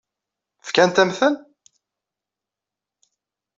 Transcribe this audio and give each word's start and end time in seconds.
Fkant-am-ten? 0.67 1.33